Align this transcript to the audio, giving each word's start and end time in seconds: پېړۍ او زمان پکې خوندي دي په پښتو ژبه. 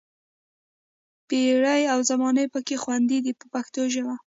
پېړۍ 1.27 1.81
او 1.93 1.99
زمان 2.09 2.35
پکې 2.53 2.75
خوندي 2.83 3.19
دي 3.25 3.31
په 3.39 3.45
پښتو 3.53 3.81
ژبه. 3.93 4.13